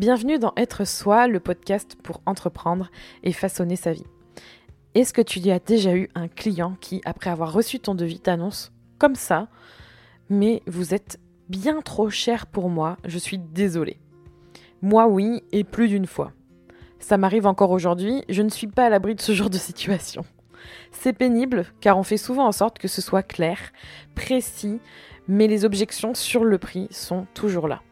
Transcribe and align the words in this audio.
Bienvenue 0.00 0.38
dans 0.38 0.54
Être 0.56 0.86
Soi, 0.86 1.26
le 1.26 1.40
podcast 1.40 1.94
pour 2.02 2.22
entreprendre 2.24 2.90
et 3.22 3.34
façonner 3.34 3.76
sa 3.76 3.92
vie. 3.92 4.06
Est-ce 4.94 5.12
que 5.12 5.20
tu 5.20 5.40
y 5.40 5.50
as 5.50 5.58
déjà 5.58 5.94
eu 5.94 6.08
un 6.14 6.26
client 6.26 6.74
qui, 6.80 7.02
après 7.04 7.28
avoir 7.28 7.52
reçu 7.52 7.80
ton 7.80 7.94
devis, 7.94 8.18
t'annonce 8.18 8.72
comme 8.96 9.14
ça, 9.14 9.48
mais 10.30 10.62
vous 10.66 10.94
êtes 10.94 11.20
bien 11.50 11.82
trop 11.82 12.08
cher 12.08 12.46
pour 12.46 12.70
moi, 12.70 12.96
je 13.04 13.18
suis 13.18 13.36
désolée. 13.36 13.98
Moi 14.80 15.06
oui, 15.06 15.42
et 15.52 15.64
plus 15.64 15.88
d'une 15.88 16.06
fois. 16.06 16.32
Ça 16.98 17.18
m'arrive 17.18 17.46
encore 17.46 17.70
aujourd'hui, 17.70 18.24
je 18.30 18.40
ne 18.40 18.48
suis 18.48 18.68
pas 18.68 18.86
à 18.86 18.88
l'abri 18.88 19.14
de 19.14 19.20
ce 19.20 19.32
genre 19.32 19.50
de 19.50 19.58
situation. 19.58 20.24
C'est 20.92 21.12
pénible 21.12 21.66
car 21.82 21.98
on 21.98 22.04
fait 22.04 22.16
souvent 22.16 22.46
en 22.46 22.52
sorte 22.52 22.78
que 22.78 22.88
ce 22.88 23.02
soit 23.02 23.22
clair, 23.22 23.58
précis, 24.14 24.80
mais 25.28 25.46
les 25.46 25.66
objections 25.66 26.14
sur 26.14 26.42
le 26.42 26.56
prix 26.56 26.88
sont 26.90 27.26
toujours 27.34 27.68
là. 27.68 27.82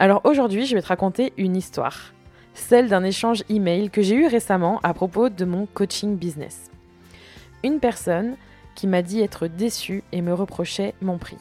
Alors 0.00 0.22
aujourd'hui, 0.24 0.64
je 0.64 0.74
vais 0.74 0.80
te 0.80 0.86
raconter 0.86 1.34
une 1.36 1.54
histoire, 1.54 2.14
celle 2.54 2.88
d'un 2.88 3.04
échange 3.04 3.44
email 3.50 3.90
que 3.90 4.00
j'ai 4.00 4.14
eu 4.14 4.26
récemment 4.28 4.80
à 4.82 4.94
propos 4.94 5.28
de 5.28 5.44
mon 5.44 5.66
coaching 5.66 6.16
business. 6.16 6.70
Une 7.62 7.80
personne 7.80 8.36
qui 8.74 8.86
m'a 8.86 9.02
dit 9.02 9.20
être 9.20 9.46
déçue 9.46 10.02
et 10.12 10.22
me 10.22 10.32
reprochait 10.32 10.94
mon 11.02 11.18
prix. 11.18 11.36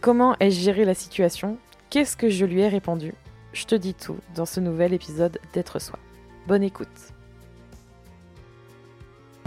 Comment 0.00 0.36
ai-je 0.40 0.58
géré 0.58 0.86
la 0.86 0.94
situation? 0.94 1.58
Qu'est-ce 1.90 2.16
que 2.16 2.30
je 2.30 2.46
lui 2.46 2.62
ai 2.62 2.68
répondu? 2.68 3.12
Je 3.52 3.66
te 3.66 3.74
dis 3.74 3.92
tout 3.92 4.16
dans 4.34 4.46
ce 4.46 4.60
nouvel 4.60 4.94
épisode 4.94 5.38
d'être 5.52 5.80
soi. 5.80 5.98
Bonne 6.48 6.62
écoute. 6.62 7.12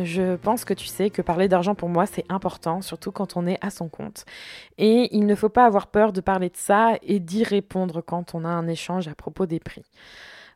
Je 0.01 0.35
pense 0.37 0.65
que 0.65 0.73
tu 0.73 0.87
sais 0.87 1.09
que 1.09 1.21
parler 1.21 1.47
d'argent 1.47 1.75
pour 1.75 1.89
moi 1.89 2.05
c'est 2.05 2.25
important, 2.29 2.81
surtout 2.81 3.11
quand 3.11 3.37
on 3.37 3.45
est 3.45 3.57
à 3.61 3.69
son 3.69 3.89
compte. 3.89 4.25
Et 4.77 5.15
il 5.15 5.25
ne 5.25 5.35
faut 5.35 5.49
pas 5.49 5.65
avoir 5.65 5.87
peur 5.87 6.13
de 6.13 6.21
parler 6.21 6.49
de 6.49 6.57
ça 6.57 6.97
et 7.03 7.19
d'y 7.19 7.43
répondre 7.43 8.01
quand 8.01 8.33
on 8.33 8.43
a 8.43 8.49
un 8.49 8.67
échange 8.67 9.07
à 9.07 9.15
propos 9.15 9.45
des 9.45 9.59
prix. 9.59 9.83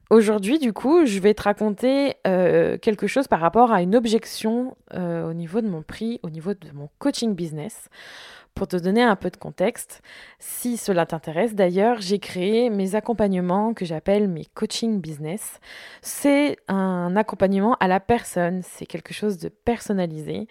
Aujourd'hui, 0.09 0.58
du 0.58 0.72
coup, 0.72 1.06
je 1.06 1.20
vais 1.20 1.34
te 1.34 1.44
raconter 1.44 2.16
euh, 2.25 2.78
quelque 2.78 3.08
chose 3.08 3.28
par 3.28 3.42
rapport 3.42 3.73
à 3.73 3.81
une 3.81 3.94
objection 3.94 4.78
euh, 4.94 5.30
au 5.30 5.34
niveau 5.34 5.59
de 5.59 5.67
mon 5.67 5.81
prix, 5.81 6.22
au 6.23 6.30
niveau 6.30 6.53
de 6.53 6.72
mon 6.73 6.90
coaching 6.97 7.36
business. 7.36 7.90
Pour 8.58 8.67
te 8.67 8.75
donner 8.75 9.03
un 9.03 9.16
peu 9.16 9.30
de 9.30 9.38
contexte, 9.38 10.02
si 10.39 10.77
cela 10.77 11.05
t'intéresse 11.05 11.53
d'ailleurs, 11.53 12.02
j'ai 12.02 12.17
créé 12.17 12.72
mes 12.72 12.95
accompagnements 12.95 13.75
que 13.75 13.86
j'appelle 13.86 14.27
mes 14.27 14.45
coaching 14.45 15.00
business. 15.00 15.59
C'est 16.02 16.58
un 16.67 17.16
accompagnement 17.16 17.75
à 17.80 17.88
la 17.88 18.00
personne, 18.00 18.63
c'est 18.63 18.88
quelque 18.88 19.13
chose 19.13 19.38
de 19.38 19.50
personnalisé 19.50 20.47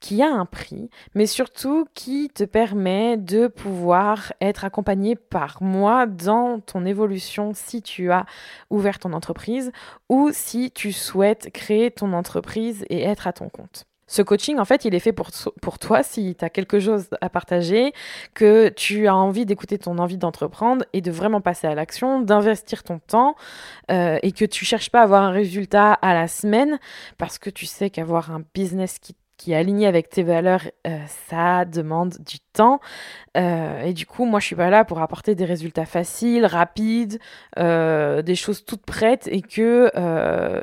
qui 0.00 0.22
a 0.22 0.32
un 0.32 0.46
prix, 0.46 0.88
mais 1.14 1.26
surtout 1.26 1.86
qui 1.92 2.30
te 2.30 2.44
permet 2.44 3.18
de 3.18 3.46
pouvoir 3.46 4.32
être 4.40 4.64
accompagné 4.64 5.14
par 5.14 5.62
moi 5.62 6.06
dans 6.06 6.60
ton 6.60 6.86
évolution 6.86 7.52
si 7.52 7.82
tu 7.82 8.10
as 8.10 8.24
ouvert 8.70 8.98
ton 8.98 9.12
entreprise 9.12 9.70
ou 10.08 10.30
si 10.32 10.70
tu 10.70 10.92
souhaites 10.92 11.50
créer 11.52 11.90
ton 11.90 12.14
entreprise 12.14 12.86
et 12.88 13.02
être 13.02 13.26
à 13.26 13.34
ton 13.34 13.50
compte. 13.50 13.89
Ce 14.10 14.22
coaching, 14.22 14.58
en 14.58 14.64
fait, 14.64 14.84
il 14.84 14.92
est 14.96 14.98
fait 14.98 15.12
pour, 15.12 15.28
pour 15.62 15.78
toi 15.78 16.02
si 16.02 16.34
tu 16.34 16.44
as 16.44 16.50
quelque 16.50 16.80
chose 16.80 17.06
à 17.20 17.30
partager, 17.30 17.92
que 18.34 18.68
tu 18.70 19.06
as 19.06 19.14
envie 19.14 19.46
d'écouter 19.46 19.78
ton 19.78 19.98
envie 19.98 20.16
d'entreprendre 20.16 20.84
et 20.92 21.00
de 21.00 21.12
vraiment 21.12 21.40
passer 21.40 21.68
à 21.68 21.76
l'action, 21.76 22.20
d'investir 22.20 22.82
ton 22.82 22.98
temps 22.98 23.36
euh, 23.92 24.18
et 24.24 24.32
que 24.32 24.44
tu 24.44 24.64
cherches 24.64 24.90
pas 24.90 24.98
à 24.98 25.04
avoir 25.04 25.22
un 25.22 25.30
résultat 25.30 25.92
à 25.92 26.12
la 26.12 26.26
semaine 26.26 26.80
parce 27.18 27.38
que 27.38 27.50
tu 27.50 27.66
sais 27.66 27.88
qu'avoir 27.88 28.32
un 28.32 28.42
business 28.52 28.98
qui 28.98 29.14
qui 29.36 29.52
est 29.52 29.56
aligné 29.56 29.86
avec 29.86 30.10
tes 30.10 30.22
valeurs, 30.22 30.64
euh, 30.86 30.98
ça 31.30 31.64
demande 31.64 32.14
du 32.18 32.40
temps. 32.52 32.78
Euh, 33.38 33.84
et 33.84 33.94
du 33.94 34.04
coup, 34.04 34.26
moi, 34.26 34.38
je 34.38 34.44
suis 34.44 34.54
pas 34.54 34.68
là 34.68 34.84
pour 34.84 35.00
apporter 35.00 35.34
des 35.34 35.46
résultats 35.46 35.86
faciles, 35.86 36.44
rapides, 36.44 37.18
des 37.56 38.34
choses 38.34 38.66
toutes 38.66 38.84
prêtes 38.84 39.30
et 39.32 39.40
que, 39.40 39.90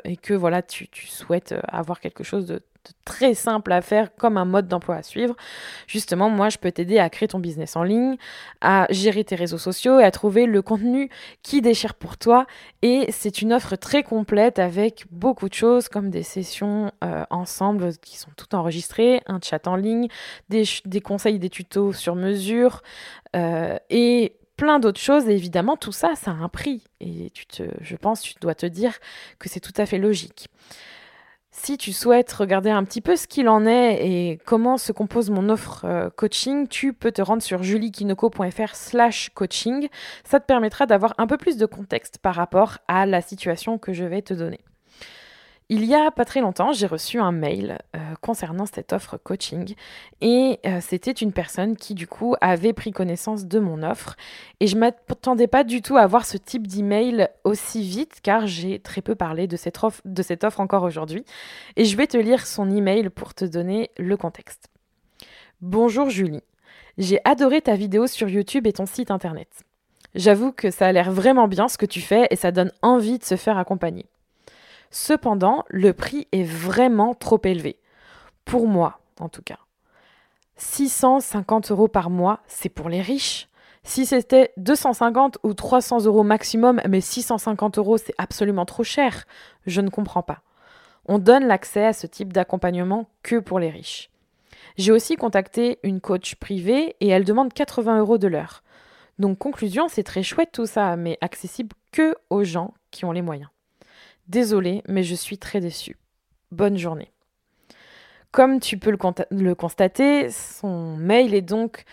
et 0.04 0.16
que 0.16 0.32
voilà, 0.32 0.62
tu, 0.62 0.86
tu 0.86 1.08
souhaites 1.08 1.56
avoir 1.66 1.98
quelque 1.98 2.22
chose 2.22 2.46
de 2.46 2.62
très 3.04 3.34
simple 3.34 3.72
à 3.72 3.80
faire 3.80 4.14
comme 4.14 4.36
un 4.36 4.44
mode 4.44 4.68
d'emploi 4.68 4.96
à 4.96 5.02
suivre. 5.02 5.34
Justement, 5.86 6.30
moi, 6.30 6.48
je 6.48 6.58
peux 6.58 6.70
t'aider 6.70 6.98
à 6.98 7.08
créer 7.10 7.28
ton 7.28 7.38
business 7.38 7.76
en 7.76 7.82
ligne, 7.82 8.16
à 8.60 8.86
gérer 8.90 9.24
tes 9.24 9.34
réseaux 9.34 9.58
sociaux 9.58 9.98
et 10.00 10.04
à 10.04 10.10
trouver 10.10 10.46
le 10.46 10.62
contenu 10.62 11.10
qui 11.42 11.60
déchire 11.60 11.94
pour 11.94 12.16
toi. 12.16 12.46
Et 12.82 13.06
c'est 13.10 13.42
une 13.42 13.52
offre 13.52 13.76
très 13.76 14.02
complète 14.02 14.58
avec 14.58 15.06
beaucoup 15.10 15.48
de 15.48 15.54
choses 15.54 15.88
comme 15.88 16.10
des 16.10 16.22
sessions 16.22 16.92
euh, 17.04 17.24
ensemble 17.30 17.96
qui 17.98 18.18
sont 18.18 18.30
toutes 18.36 18.54
enregistrées, 18.54 19.22
un 19.26 19.40
chat 19.42 19.66
en 19.66 19.76
ligne, 19.76 20.08
des, 20.48 20.64
conseils, 21.00 21.38
des 21.38 21.50
tutos 21.50 21.92
sur 21.92 22.14
mesure 22.14 22.82
euh, 23.36 23.76
et 23.90 24.36
plein 24.56 24.78
d'autres 24.78 25.00
choses. 25.00 25.28
Et 25.28 25.32
évidemment, 25.32 25.78
tout 25.78 25.92
ça, 25.92 26.14
ça 26.14 26.32
a 26.32 26.34
un 26.34 26.48
prix. 26.48 26.84
Et 27.00 27.30
tu 27.30 27.46
te, 27.46 27.62
je 27.80 27.96
pense, 27.96 28.20
tu 28.20 28.34
dois 28.40 28.54
te 28.54 28.66
dire 28.66 28.98
que 29.38 29.48
c'est 29.48 29.60
tout 29.60 29.72
à 29.78 29.86
fait 29.86 29.98
logique. 29.98 30.48
Si 31.60 31.76
tu 31.76 31.92
souhaites 31.92 32.32
regarder 32.32 32.70
un 32.70 32.84
petit 32.84 33.00
peu 33.00 33.16
ce 33.16 33.26
qu'il 33.26 33.48
en 33.48 33.66
est 33.66 34.06
et 34.06 34.38
comment 34.46 34.78
se 34.78 34.92
compose 34.92 35.28
mon 35.28 35.48
offre 35.48 35.84
euh, 35.84 36.08
coaching, 36.08 36.68
tu 36.68 36.92
peux 36.92 37.10
te 37.10 37.20
rendre 37.20 37.42
sur 37.42 37.64
juliekinoko.fr 37.64 38.74
slash 38.74 39.30
coaching. 39.34 39.88
Ça 40.22 40.38
te 40.38 40.46
permettra 40.46 40.86
d'avoir 40.86 41.14
un 41.18 41.26
peu 41.26 41.36
plus 41.36 41.56
de 41.56 41.66
contexte 41.66 42.18
par 42.18 42.36
rapport 42.36 42.78
à 42.86 43.06
la 43.06 43.20
situation 43.20 43.76
que 43.76 43.92
je 43.92 44.04
vais 44.04 44.22
te 44.22 44.34
donner. 44.34 44.60
Il 45.70 45.84
y 45.84 45.94
a 45.94 46.10
pas 46.10 46.24
très 46.24 46.40
longtemps, 46.40 46.72
j'ai 46.72 46.86
reçu 46.86 47.18
un 47.18 47.30
mail 47.30 47.78
euh, 47.94 47.98
concernant 48.22 48.64
cette 48.64 48.94
offre 48.94 49.18
coaching 49.18 49.74
et 50.22 50.60
euh, 50.64 50.78
c'était 50.80 51.10
une 51.12 51.30
personne 51.30 51.76
qui 51.76 51.92
du 51.92 52.06
coup 52.06 52.34
avait 52.40 52.72
pris 52.72 52.90
connaissance 52.90 53.44
de 53.44 53.58
mon 53.58 53.82
offre 53.82 54.16
et 54.60 54.66
je 54.66 54.78
m'attendais 54.78 55.46
pas 55.46 55.64
du 55.64 55.82
tout 55.82 55.98
à 55.98 56.00
avoir 56.00 56.24
ce 56.24 56.38
type 56.38 56.66
d'email 56.66 57.28
aussi 57.44 57.82
vite 57.82 58.20
car 58.22 58.46
j'ai 58.46 58.78
très 58.78 59.02
peu 59.02 59.14
parlé 59.14 59.46
de 59.46 59.58
cette 59.58 59.84
offre, 59.84 60.00
de 60.06 60.22
cette 60.22 60.42
offre 60.42 60.60
encore 60.60 60.84
aujourd'hui 60.84 61.22
et 61.76 61.84
je 61.84 61.98
vais 61.98 62.06
te 62.06 62.16
lire 62.16 62.46
son 62.46 62.70
email 62.70 63.10
pour 63.10 63.34
te 63.34 63.44
donner 63.44 63.90
le 63.98 64.16
contexte. 64.16 64.68
Bonjour 65.60 66.08
Julie, 66.08 66.44
j'ai 66.96 67.20
adoré 67.26 67.60
ta 67.60 67.74
vidéo 67.74 68.06
sur 68.06 68.30
YouTube 68.30 68.66
et 68.66 68.72
ton 68.72 68.86
site 68.86 69.10
internet. 69.10 69.48
J'avoue 70.14 70.50
que 70.50 70.70
ça 70.70 70.86
a 70.86 70.92
l'air 70.92 71.12
vraiment 71.12 71.46
bien 71.46 71.68
ce 71.68 71.76
que 71.76 71.84
tu 71.84 72.00
fais 72.00 72.26
et 72.30 72.36
ça 72.36 72.52
donne 72.52 72.72
envie 72.80 73.18
de 73.18 73.24
se 73.24 73.36
faire 73.36 73.58
accompagner. 73.58 74.06
Cependant, 74.90 75.64
le 75.68 75.92
prix 75.92 76.28
est 76.32 76.44
vraiment 76.44 77.14
trop 77.14 77.40
élevé. 77.44 77.78
Pour 78.44 78.66
moi, 78.66 79.00
en 79.20 79.28
tout 79.28 79.42
cas. 79.42 79.58
650 80.56 81.70
euros 81.70 81.88
par 81.88 82.10
mois, 82.10 82.40
c'est 82.46 82.68
pour 82.68 82.88
les 82.88 83.00
riches. 83.00 83.48
Si 83.84 84.06
c'était 84.06 84.52
250 84.56 85.38
ou 85.44 85.54
300 85.54 86.04
euros 86.04 86.24
maximum, 86.24 86.80
mais 86.88 87.00
650 87.00 87.78
euros, 87.78 87.96
c'est 87.96 88.14
absolument 88.18 88.66
trop 88.66 88.84
cher. 88.84 89.24
Je 89.66 89.80
ne 89.80 89.88
comprends 89.88 90.22
pas. 90.22 90.42
On 91.06 91.18
donne 91.18 91.46
l'accès 91.46 91.86
à 91.86 91.92
ce 91.92 92.06
type 92.06 92.32
d'accompagnement 92.32 93.08
que 93.22 93.38
pour 93.38 93.58
les 93.58 93.70
riches. 93.70 94.10
J'ai 94.76 94.92
aussi 94.92 95.16
contacté 95.16 95.78
une 95.82 96.00
coach 96.00 96.34
privée 96.34 96.96
et 97.00 97.08
elle 97.08 97.24
demande 97.24 97.52
80 97.52 97.98
euros 97.98 98.18
de 98.18 98.28
l'heure. 98.28 98.62
Donc 99.18 99.38
conclusion, 99.38 99.88
c'est 99.88 100.02
très 100.02 100.22
chouette 100.22 100.52
tout 100.52 100.66
ça, 100.66 100.96
mais 100.96 101.18
accessible 101.20 101.74
que 101.90 102.14
aux 102.30 102.44
gens 102.44 102.74
qui 102.90 103.04
ont 103.04 103.12
les 103.12 103.22
moyens. 103.22 103.48
Désolée, 104.28 104.82
mais 104.86 105.02
je 105.02 105.14
suis 105.14 105.38
très 105.38 105.60
déçue. 105.60 105.96
Bonne 106.50 106.76
journée. 106.76 107.10
Comme 108.30 108.60
tu 108.60 108.76
peux 108.76 108.90
le, 108.90 109.54
constater, 109.54 110.30
son 110.30 110.96
mail 110.96 111.34
est 111.34 111.42
donc, 111.42 111.84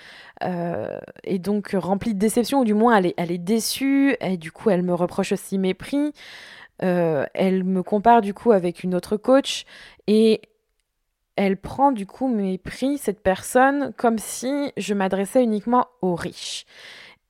euh, 0.43 0.99
donc 1.39 1.69
rempli 1.73 2.13
de 2.13 2.19
déception, 2.19 2.59
ou 2.59 2.65
du 2.65 2.73
moins 2.73 2.97
elle 2.97 3.31
est, 3.31 3.37
déçue, 3.37 4.17
et 4.19 4.35
du 4.35 4.51
coup 4.51 4.69
elle 4.69 4.83
me 4.83 4.93
reproche 4.93 5.31
aussi 5.31 5.57
mes 5.57 5.73
prix. 5.73 6.11
Euh, 6.83 7.25
elle 7.33 7.63
me 7.63 7.83
compare 7.83 8.19
du 8.19 8.33
coup 8.33 8.51
avec 8.51 8.83
une 8.83 8.95
autre 8.95 9.15
coach, 9.15 9.65
et 10.07 10.41
elle 11.37 11.55
prend 11.55 11.93
du 11.93 12.05
coup 12.05 12.27
mes 12.27 12.57
prix, 12.57 12.97
cette 12.97 13.23
personne, 13.23 13.93
comme 13.95 14.17
si 14.17 14.73
je 14.75 14.93
m'adressais 14.93 15.41
uniquement 15.41 15.87
aux 16.01 16.15
riches. 16.15 16.65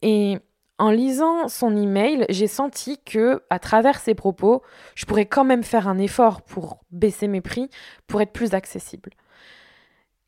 Et 0.01 0.39
en 0.77 0.91
lisant 0.91 1.47
son 1.47 1.75
email, 1.75 2.25
j'ai 2.29 2.47
senti 2.47 2.99
que, 3.03 3.41
à 3.49 3.59
travers 3.59 3.99
ses 3.99 4.13
propos, 4.13 4.61
je 4.95 5.05
pourrais 5.05 5.25
quand 5.25 5.45
même 5.45 5.63
faire 5.63 5.87
un 5.87 5.97
effort 5.97 6.41
pour 6.41 6.83
baisser 6.91 7.27
mes 7.27 7.41
prix, 7.41 7.69
pour 8.07 8.21
être 8.21 8.33
plus 8.33 8.53
accessible. 8.53 9.11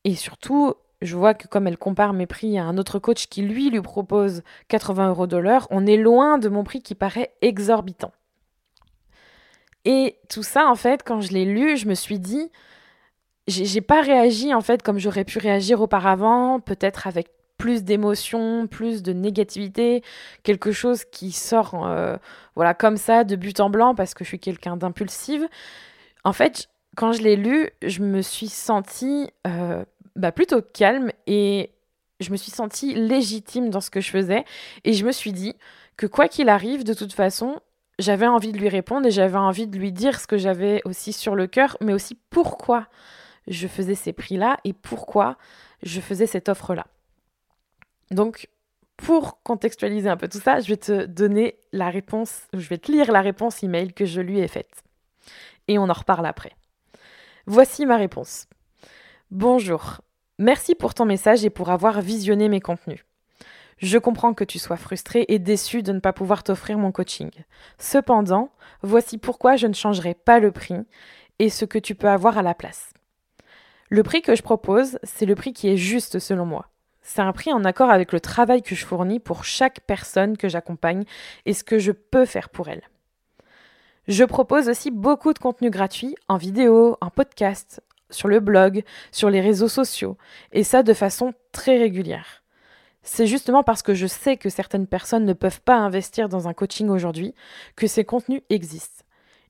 Et 0.06 0.16
surtout, 0.16 0.74
je 1.02 1.18
vois 1.18 1.34
que 1.34 1.48
comme 1.48 1.68
elle 1.68 1.78
compare 1.78 2.14
mes 2.14 2.28
prix 2.28 2.58
à 2.58 2.64
un 2.64 2.78
autre 2.78 2.98
coach 2.98 3.28
qui, 3.28 3.42
lui, 3.42 3.70
lui 3.70 3.82
propose 3.82 4.42
80 4.70 5.10
euros 5.10 5.28
de 5.28 5.38
l'heure, 5.38 5.68
on 5.70 5.86
est 5.86 5.98
loin 5.98 6.38
de 6.38 6.48
mon 6.48 6.64
prix 6.64 6.82
qui 6.82 6.96
paraît 6.96 7.34
exorbitant. 7.42 8.14
Et 9.84 10.18
tout 10.30 10.44
ça, 10.44 10.68
en 10.68 10.76
fait, 10.76 11.04
quand 11.04 11.22
je 11.22 11.32
l'ai 11.32 11.46
lu, 11.46 11.78
je 11.78 11.88
me 11.88 11.94
suis 11.94 12.20
dit, 12.20 12.52
j'ai 13.48 13.82
pas 13.82 14.02
réagi, 14.02 14.54
en 14.54 14.62
fait, 14.62 14.82
comme 14.82 14.98
j'aurais 14.98 15.24
pu 15.24 15.40
réagir 15.40 15.82
auparavant, 15.82 16.60
peut-être 16.60 17.08
avec 17.08 17.30
plus 17.57 17.83
d'émotions, 17.83 18.68
plus 18.68 19.04
de 19.04 19.13
négativité, 19.13 20.04
quelque 20.44 20.71
chose 20.71 21.06
qui 21.06 21.31
sort 21.31 21.86
euh, 21.88 22.18
voilà 22.56 22.74
comme 22.74 22.98
ça 22.98 23.24
de 23.24 23.36
but 23.36 23.59
en 23.59 23.69
blanc 23.69 23.95
parce 23.95 24.13
que 24.13 24.24
je 24.24 24.30
suis 24.30 24.39
quelqu'un 24.39 24.77
d'impulsive. 24.77 25.48
En 26.24 26.33
fait, 26.33 26.69
quand 26.95 27.12
je 27.13 27.21
l'ai 27.21 27.36
lu, 27.36 27.69
je 27.81 28.01
me 28.01 28.21
suis 28.21 28.50
sentie 28.50 29.30
euh, 29.45 29.83
bah, 30.15 30.31
plutôt 30.31 30.62
calme 30.62 31.12
et 31.25 31.71
je 32.19 32.31
me 32.31 32.38
suis 32.38 32.51
sentie 32.51 32.94
légitime 32.94 33.69
dans 33.69 33.81
ce 33.81 33.89
que 33.89 34.01
je 34.01 34.10
faisais 34.10 34.45
et 34.83 34.94
je 34.94 35.06
me 35.06 35.12
suis 35.12 35.31
dit 35.31 35.56
que 35.95 36.07
quoi 36.07 36.27
qu'il 36.27 36.50
arrive, 36.50 36.83
de 36.83 36.94
toute 36.94 37.13
façon, 37.13 37.60
j'avais 38.00 38.27
envie 38.27 38.51
de 38.51 38.57
lui 38.57 38.69
répondre 38.69 39.07
et 39.07 39.12
j'avais 39.12 39.38
envie 39.38 39.68
de 39.68 39.77
lui 39.77 39.92
dire 39.92 40.19
ce 40.19 40.27
que 40.27 40.38
j'avais 40.38 40.81
aussi 40.86 41.13
sur 41.13 41.36
le 41.36 41.48
cœur, 41.48 41.77
mais 41.81 41.94
aussi 41.94 42.15
pourquoi 42.30 42.88
je 43.48 43.68
faisais 43.68 43.95
ces 43.95 44.13
prix-là 44.13 44.57
et 44.63 44.74
pourquoi 44.74 45.38
je 45.83 46.00
faisais 46.01 46.27
cette 46.27 46.50
offre-là. 46.50 46.86
Donc, 48.12 48.50
pour 48.98 49.42
contextualiser 49.44 50.09
un 50.09 50.18
peu 50.18 50.27
tout 50.27 50.39
ça, 50.39 50.59
je 50.59 50.68
vais 50.69 50.77
te 50.77 51.06
donner 51.06 51.59
la 51.71 51.89
réponse, 51.89 52.42
je 52.54 52.68
vais 52.68 52.77
te 52.77 52.92
lire 52.92 53.12
la 53.12 53.21
réponse 53.21 53.63
email 53.63 53.94
que 53.94 54.06
je 54.06 54.21
lui 54.21 54.39
ai 54.39 54.48
faite. 54.48 54.83
Et 55.68 55.77
on 55.77 55.89
en 55.89 55.94
reparle 55.94 56.25
après. 56.25 56.54
Voici 57.45 57.86
ma 57.86 57.98
réponse. 57.98 58.48
Bonjour. 59.31 60.01
Merci 60.39 60.75
pour 60.75 60.94
ton 60.94 61.06
message 61.06 61.45
et 61.45 61.50
pour 61.50 61.69
avoir 61.69 62.01
visionné 62.01 62.50
mes 62.50 62.62
contenus. 62.62 63.04
Je 63.77 63.98
comprends 63.98 64.33
que 64.33 64.44
tu 64.44 64.57
sois 64.57 64.77
frustré 64.77 65.25
et 65.27 65.38
déçu 65.38 65.83
de 65.83 65.92
ne 65.92 66.00
pas 66.00 66.13
pouvoir 66.13 66.44
t'offrir 66.44 66.77
mon 66.77 66.92
coaching. 66.92 67.30
Cependant, 67.77 68.51
voici 68.81 69.18
pourquoi 69.18 69.56
je 69.56 69.68
ne 69.68 69.74
changerai 69.74 70.15
pas 70.15 70.39
le 70.39 70.51
prix 70.51 70.80
et 71.39 71.50
ce 71.50 71.65
que 71.65 71.77
tu 71.77 71.94
peux 71.94 72.10
avoir 72.10 72.38
à 72.38 72.42
la 72.42 72.56
place. 72.56 72.94
Le 73.89 74.03
prix 74.03 74.21
que 74.21 74.36
je 74.36 74.42
propose, 74.42 74.98
c'est 75.03 75.25
le 75.25 75.36
prix 75.36 75.53
qui 75.53 75.69
est 75.69 75.77
juste 75.77 76.19
selon 76.19 76.45
moi. 76.45 76.69
C'est 77.09 77.21
un 77.21 77.31
prix 77.31 77.54
en 77.54 77.63
accord 77.63 77.89
avec 77.89 78.12
le 78.12 78.19
travail 78.19 78.62
que 78.62 78.75
je 78.75 78.86
fournis 78.86 79.21
pour 79.21 79.45
chaque 79.45 79.80
personne 79.80 80.36
que 80.36 80.50
j'accompagne 80.50 81.06
et 81.45 81.54
ce 81.54 81.63
que 81.63 81.80
je 81.80 81.94
peux 81.94 82.25
faire 82.25 82.50
pour 82.50 82.68
elle. 82.68 82.81
Je 84.09 84.25
propose 84.25 84.68
aussi 84.68 84.92
beaucoup 84.92 85.31
de 85.31 85.39
contenu 85.39 85.69
gratuit 85.69 86.15
en 86.27 86.36
vidéo, 86.36 86.98
en 87.00 87.09
podcast, 87.09 87.81
sur 88.09 88.27
le 88.27 88.42
blog, 88.42 88.83
sur 89.13 89.30
les 89.30 89.39
réseaux 89.39 89.69
sociaux, 89.69 90.18
et 90.51 90.65
ça 90.65 90.83
de 90.83 90.94
façon 90.94 91.33
très 91.54 91.77
régulière. 91.77 92.44
C'est 93.04 93.25
justement 93.25 93.63
parce 93.63 93.83
que 93.83 93.94
je 93.94 94.06
sais 94.06 94.36
que 94.36 94.50
certaines 94.50 94.86
personnes 94.86 95.25
ne 95.25 95.31
peuvent 95.31 95.62
pas 95.62 95.77
investir 95.77 96.27
dans 96.27 96.50
un 96.50 96.53
coaching 96.53 96.89
aujourd'hui 96.89 97.33
que 97.77 97.88
ces 97.88 98.03
contenus 98.03 98.42
existent. 98.50 99.06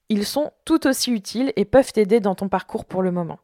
Ils 0.10 0.28
sont 0.28 0.52
tout 0.64 0.86
aussi 0.86 1.12
utiles 1.12 1.54
et 1.56 1.66
peuvent 1.66 1.92
t'aider 1.92 2.20
dans 2.20 2.36
ton 2.36 2.50
parcours 2.50 2.86
pour 2.86 3.02
le 3.02 3.12
moment. 3.12 3.40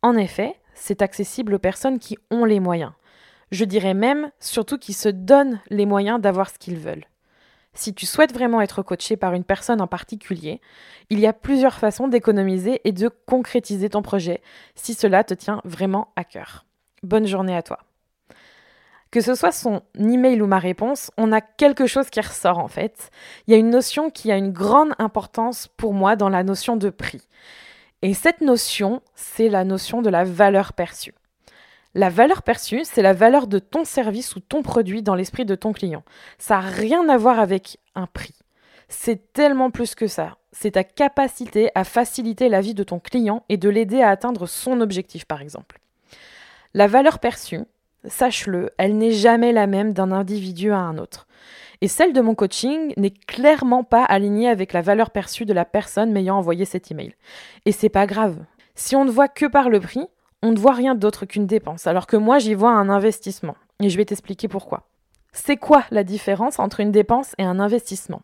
En 0.00 0.16
effet, 0.16 0.54
c'est 0.74 1.02
accessible 1.02 1.54
aux 1.54 1.58
personnes 1.58 1.98
qui 1.98 2.18
ont 2.30 2.44
les 2.44 2.60
moyens. 2.60 2.92
Je 3.50 3.64
dirais 3.64 3.94
même 3.94 4.30
surtout 4.40 4.78
qui 4.78 4.92
se 4.92 5.08
donnent 5.08 5.60
les 5.70 5.86
moyens 5.86 6.20
d'avoir 6.20 6.50
ce 6.50 6.58
qu'ils 6.58 6.78
veulent. 6.78 7.06
Si 7.74 7.92
tu 7.92 8.06
souhaites 8.06 8.32
vraiment 8.32 8.60
être 8.60 8.82
coaché 8.82 9.16
par 9.16 9.34
une 9.34 9.44
personne 9.44 9.80
en 9.80 9.88
particulier, 9.88 10.60
il 11.10 11.18
y 11.18 11.26
a 11.26 11.32
plusieurs 11.32 11.74
façons 11.74 12.06
d'économiser 12.06 12.80
et 12.84 12.92
de 12.92 13.08
concrétiser 13.08 13.90
ton 13.90 14.02
projet 14.02 14.42
si 14.76 14.94
cela 14.94 15.24
te 15.24 15.34
tient 15.34 15.60
vraiment 15.64 16.12
à 16.14 16.22
cœur. 16.22 16.64
Bonne 17.02 17.26
journée 17.26 17.56
à 17.56 17.62
toi. 17.62 17.80
Que 19.10 19.20
ce 19.20 19.34
soit 19.34 19.52
son 19.52 19.82
email 19.98 20.40
ou 20.40 20.46
ma 20.46 20.58
réponse, 20.58 21.10
on 21.16 21.30
a 21.32 21.40
quelque 21.40 21.86
chose 21.86 22.10
qui 22.10 22.20
ressort 22.20 22.58
en 22.58 22.68
fait. 22.68 23.10
Il 23.46 23.52
y 23.52 23.54
a 23.54 23.58
une 23.58 23.70
notion 23.70 24.10
qui 24.10 24.32
a 24.32 24.36
une 24.36 24.52
grande 24.52 24.92
importance 24.98 25.68
pour 25.76 25.94
moi 25.94 26.16
dans 26.16 26.28
la 26.28 26.42
notion 26.42 26.76
de 26.76 26.90
prix. 26.90 27.22
Et 28.02 28.14
cette 28.14 28.40
notion, 28.40 29.02
c'est 29.14 29.48
la 29.48 29.64
notion 29.64 30.02
de 30.02 30.10
la 30.10 30.24
valeur 30.24 30.72
perçue. 30.72 31.14
La 31.94 32.10
valeur 32.10 32.42
perçue, 32.42 32.82
c'est 32.84 33.02
la 33.02 33.12
valeur 33.12 33.46
de 33.46 33.60
ton 33.60 33.84
service 33.84 34.34
ou 34.34 34.40
ton 34.40 34.62
produit 34.62 35.02
dans 35.02 35.14
l'esprit 35.14 35.44
de 35.44 35.54
ton 35.54 35.72
client. 35.72 36.02
Ça 36.38 36.56
n'a 36.56 36.68
rien 36.68 37.08
à 37.08 37.16
voir 37.16 37.38
avec 37.38 37.78
un 37.94 38.06
prix. 38.06 38.34
C'est 38.88 39.32
tellement 39.32 39.70
plus 39.70 39.94
que 39.94 40.08
ça. 40.08 40.36
C'est 40.50 40.72
ta 40.72 40.84
capacité 40.84 41.70
à 41.74 41.84
faciliter 41.84 42.48
la 42.48 42.60
vie 42.60 42.74
de 42.74 42.82
ton 42.82 42.98
client 42.98 43.44
et 43.48 43.56
de 43.56 43.68
l'aider 43.68 44.02
à 44.02 44.10
atteindre 44.10 44.46
son 44.46 44.80
objectif, 44.80 45.24
par 45.24 45.40
exemple. 45.40 45.80
La 46.74 46.88
valeur 46.88 47.20
perçue, 47.20 47.60
sache-le, 48.06 48.70
elle 48.76 48.98
n'est 48.98 49.12
jamais 49.12 49.52
la 49.52 49.68
même 49.68 49.92
d'un 49.92 50.10
individu 50.10 50.72
à 50.72 50.78
un 50.78 50.98
autre. 50.98 51.26
Et 51.84 51.88
celle 51.88 52.14
de 52.14 52.22
mon 52.22 52.34
coaching 52.34 52.94
n'est 52.96 53.10
clairement 53.10 53.84
pas 53.84 54.04
alignée 54.04 54.48
avec 54.48 54.72
la 54.72 54.80
valeur 54.80 55.10
perçue 55.10 55.44
de 55.44 55.52
la 55.52 55.66
personne 55.66 56.12
m'ayant 56.12 56.38
envoyé 56.38 56.64
cet 56.64 56.90
email. 56.90 57.14
Et 57.66 57.72
c'est 57.72 57.90
pas 57.90 58.06
grave. 58.06 58.38
Si 58.74 58.96
on 58.96 59.04
ne 59.04 59.10
voit 59.10 59.28
que 59.28 59.44
par 59.44 59.68
le 59.68 59.80
prix, 59.80 60.06
on 60.42 60.52
ne 60.52 60.58
voit 60.58 60.72
rien 60.72 60.94
d'autre 60.94 61.26
qu'une 61.26 61.46
dépense, 61.46 61.86
alors 61.86 62.06
que 62.06 62.16
moi 62.16 62.38
j'y 62.38 62.54
vois 62.54 62.70
un 62.70 62.88
investissement. 62.88 63.54
Et 63.80 63.90
je 63.90 63.98
vais 63.98 64.06
t'expliquer 64.06 64.48
pourquoi. 64.48 64.88
C'est 65.34 65.58
quoi 65.58 65.84
la 65.90 66.04
différence 66.04 66.58
entre 66.58 66.80
une 66.80 66.90
dépense 66.90 67.34
et 67.36 67.44
un 67.44 67.60
investissement? 67.60 68.22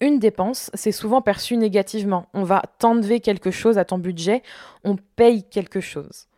Une 0.00 0.20
dépense, 0.20 0.70
c'est 0.74 0.92
souvent 0.92 1.20
perçu 1.20 1.56
négativement. 1.56 2.26
On 2.32 2.44
va 2.44 2.62
t'enlever 2.78 3.18
quelque 3.18 3.50
chose 3.50 3.76
à 3.76 3.84
ton 3.84 3.98
budget, 3.98 4.40
on 4.84 4.94
paye 5.16 5.42
quelque 5.42 5.80
chose. 5.80 6.28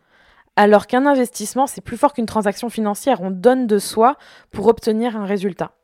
Alors 0.55 0.87
qu'un 0.87 1.05
investissement, 1.05 1.67
c'est 1.67 1.81
plus 1.81 1.97
fort 1.97 2.13
qu'une 2.13 2.25
transaction 2.25 2.69
financière. 2.69 3.21
On 3.21 3.29
donne 3.29 3.67
de 3.67 3.77
soi 3.77 4.17
pour 4.49 4.65
obtenir 4.65 5.15
un 5.17 5.25
résultat 5.25 5.74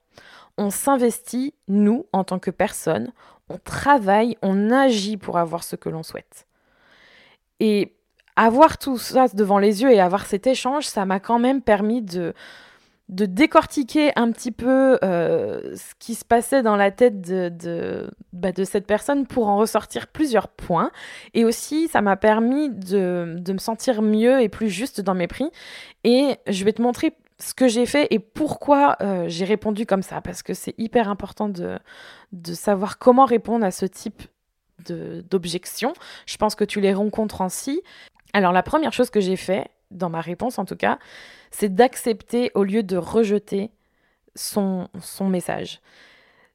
on 0.57 0.69
s'investit, 0.69 1.53
nous, 1.67 2.05
en 2.13 2.23
tant 2.23 2.39
que 2.39 2.51
personne, 2.51 3.11
on 3.49 3.57
travaille, 3.57 4.37
on 4.41 4.71
agit 4.71 5.17
pour 5.17 5.37
avoir 5.37 5.63
ce 5.63 5.75
que 5.75 5.89
l'on 5.89 6.03
souhaite. 6.03 6.47
Et 7.59 7.93
avoir 8.35 8.77
tout 8.77 8.97
ça 8.97 9.27
devant 9.33 9.59
les 9.59 9.81
yeux 9.81 9.91
et 9.91 9.99
avoir 9.99 10.25
cet 10.25 10.47
échange, 10.47 10.85
ça 10.85 11.05
m'a 11.05 11.19
quand 11.19 11.39
même 11.39 11.61
permis 11.61 12.01
de, 12.01 12.33
de 13.09 13.25
décortiquer 13.25 14.11
un 14.15 14.31
petit 14.31 14.51
peu 14.51 14.97
euh, 15.03 15.75
ce 15.75 15.93
qui 15.99 16.15
se 16.15 16.23
passait 16.23 16.63
dans 16.63 16.77
la 16.77 16.91
tête 16.91 17.21
de, 17.21 18.09
bah, 18.31 18.53
de, 18.53 18.63
cette 18.63 18.87
personne 18.87 19.27
pour 19.27 19.49
en 19.49 19.57
ressortir 19.57 20.07
plusieurs 20.07 20.47
points. 20.47 20.91
Et 21.33 21.43
aussi, 21.43 21.89
ça 21.89 22.01
m'a 22.01 22.15
permis 22.15 22.69
de, 22.69 23.35
de, 23.37 23.53
me 23.53 23.57
sentir 23.57 24.01
mieux 24.01 24.41
et 24.41 24.47
plus 24.47 24.69
juste 24.69 25.01
dans 25.01 25.13
mes 25.13 25.27
prix. 25.27 25.51
Et 26.05 26.37
je 26.47 26.63
vais 26.63 26.73
te 26.73 26.81
montrer 26.81 27.13
ce 27.41 27.53
que 27.53 27.67
j'ai 27.67 27.85
fait 27.85 28.07
et 28.11 28.19
pourquoi 28.19 28.97
euh, 29.01 29.25
j'ai 29.27 29.45
répondu 29.45 29.85
comme 29.85 30.03
ça, 30.03 30.21
parce 30.21 30.43
que 30.43 30.53
c'est 30.53 30.75
hyper 30.77 31.09
important 31.09 31.49
de, 31.49 31.79
de 32.31 32.53
savoir 32.53 32.97
comment 32.97 33.25
répondre 33.25 33.65
à 33.65 33.71
ce 33.71 33.85
type 33.85 34.23
d'objection. 34.79 35.93
Je 36.25 36.37
pense 36.37 36.55
que 36.55 36.63
tu 36.63 36.81
les 36.81 36.93
rencontres 36.93 37.41
ainsi. 37.41 37.81
Alors 38.33 38.51
la 38.51 38.63
première 38.63 38.93
chose 38.93 39.09
que 39.09 39.19
j'ai 39.19 39.35
fait, 39.35 39.69
dans 39.91 40.09
ma 40.09 40.21
réponse 40.21 40.57
en 40.57 40.65
tout 40.65 40.75
cas, 40.75 40.97
c'est 41.51 41.73
d'accepter 41.73 42.51
au 42.55 42.63
lieu 42.63 42.81
de 42.81 42.97
rejeter 42.97 43.69
son, 44.35 44.87
son 44.99 45.27
message. 45.27 45.81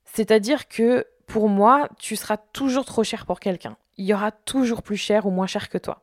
C'est-à-dire 0.05 0.69
que 0.69 1.06
pour 1.27 1.49
moi, 1.49 1.88
tu 1.99 2.17
seras 2.17 2.37
toujours 2.37 2.85
trop 2.85 3.05
cher 3.05 3.27
pour 3.27 3.41
quelqu'un. 3.41 3.77
Il 3.99 4.06
y 4.06 4.15
aura 4.15 4.31
toujours 4.31 4.83
plus 4.83 4.97
cher 4.97 5.27
ou 5.27 5.31
moins 5.31 5.47
cher 5.47 5.69
que 5.69 5.79
toi. 5.79 6.03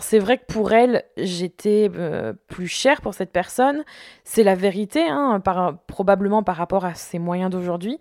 C'est 0.00 0.18
vrai 0.18 0.38
que 0.38 0.44
pour 0.46 0.72
elle, 0.72 1.04
j'étais 1.16 1.90
euh, 1.94 2.32
plus 2.48 2.68
chère 2.68 3.00
pour 3.00 3.14
cette 3.14 3.32
personne. 3.32 3.84
C'est 4.24 4.42
la 4.42 4.54
vérité, 4.54 5.06
hein, 5.08 5.42
probablement 5.86 6.42
par 6.42 6.56
rapport 6.56 6.84
à 6.84 6.94
ses 6.94 7.18
moyens 7.18 7.50
d'aujourd'hui. 7.50 7.98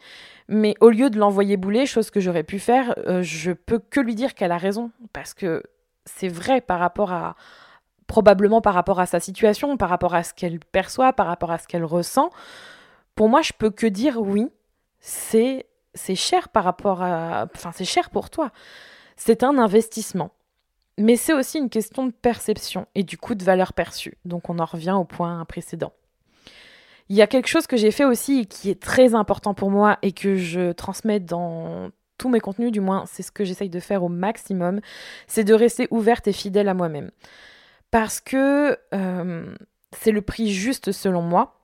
Mais 0.47 0.75
au 0.81 0.89
lieu 0.89 1.09
de 1.09 1.17
l'envoyer 1.17 1.57
bouler, 1.57 1.85
chose 1.85 2.11
que 2.11 2.19
j'aurais 2.19 2.43
pu 2.43 2.59
faire, 2.59 2.93
euh, 3.07 3.21
je 3.23 3.51
peux 3.51 3.79
que 3.79 3.99
lui 3.99 4.15
dire 4.15 4.33
qu'elle 4.33 4.51
a 4.51 4.57
raison. 4.57 4.91
Parce 5.13 5.33
que 5.33 5.63
c'est 6.05 6.27
vrai 6.27 6.61
par 6.61 6.79
rapport 6.79 7.11
à 7.11 7.35
probablement 8.07 8.61
par 8.61 8.73
rapport 8.73 8.99
à 8.99 9.05
sa 9.05 9.19
situation, 9.19 9.77
par 9.77 9.89
rapport 9.89 10.13
à 10.13 10.23
ce 10.23 10.33
qu'elle 10.33 10.59
perçoit, 10.59 11.13
par 11.13 11.27
rapport 11.27 11.51
à 11.51 11.57
ce 11.57 11.67
qu'elle 11.67 11.85
ressent. 11.85 12.29
Pour 13.15 13.29
moi, 13.29 13.41
je 13.41 13.53
peux 13.57 13.69
que 13.69 13.87
dire 13.87 14.21
oui, 14.21 14.47
c'est 14.99 15.65
cher 16.15 16.49
par 16.49 16.63
rapport 16.63 17.01
à 17.01 17.47
enfin 17.55 17.71
c'est 17.73 17.85
cher 17.85 18.09
pour 18.09 18.29
toi. 18.29 18.51
C'est 19.15 19.43
un 19.43 19.57
investissement. 19.57 20.31
Mais 20.97 21.17
c'est 21.17 21.33
aussi 21.33 21.57
une 21.57 21.69
question 21.69 22.05
de 22.05 22.11
perception 22.11 22.87
et 22.95 23.03
du 23.03 23.17
coup 23.17 23.35
de 23.35 23.43
valeur 23.43 23.73
perçue. 23.73 24.17
Donc 24.23 24.49
on 24.49 24.59
en 24.59 24.65
revient 24.65 24.95
au 24.97 25.03
point 25.03 25.43
précédent. 25.45 25.93
Il 27.09 27.15
y 27.15 27.21
a 27.21 27.27
quelque 27.27 27.47
chose 27.47 27.67
que 27.67 27.77
j'ai 27.77 27.91
fait 27.91 28.05
aussi 28.05 28.47
qui 28.47 28.69
est 28.69 28.81
très 28.81 29.13
important 29.13 29.53
pour 29.53 29.69
moi 29.69 29.99
et 30.01 30.11
que 30.11 30.35
je 30.35 30.71
transmets 30.71 31.19
dans 31.19 31.89
tous 32.17 32.29
mes 32.29 32.39
contenus, 32.39 32.71
du 32.71 32.79
moins 32.79 33.05
c'est 33.05 33.23
ce 33.23 33.31
que 33.31 33.43
j'essaye 33.43 33.69
de 33.69 33.79
faire 33.79 34.03
au 34.03 34.09
maximum, 34.09 34.79
c'est 35.27 35.43
de 35.43 35.53
rester 35.53 35.87
ouverte 35.91 36.27
et 36.27 36.33
fidèle 36.33 36.69
à 36.69 36.73
moi-même. 36.73 37.11
Parce 37.91 38.21
que 38.21 38.77
euh, 38.93 39.55
c'est 39.91 40.11
le 40.11 40.21
prix 40.21 40.51
juste 40.51 40.91
selon 40.93 41.21
moi, 41.21 41.59